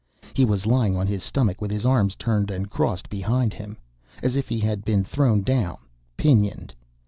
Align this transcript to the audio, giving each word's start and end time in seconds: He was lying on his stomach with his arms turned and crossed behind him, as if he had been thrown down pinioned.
He 0.33 0.45
was 0.45 0.65
lying 0.65 0.97
on 0.97 1.05
his 1.05 1.21
stomach 1.21 1.61
with 1.61 1.69
his 1.69 1.85
arms 1.85 2.15
turned 2.15 2.49
and 2.49 2.71
crossed 2.71 3.07
behind 3.07 3.53
him, 3.53 3.77
as 4.23 4.35
if 4.35 4.49
he 4.49 4.59
had 4.59 4.83
been 4.83 5.03
thrown 5.03 5.43
down 5.43 5.77
pinioned. 6.17 6.73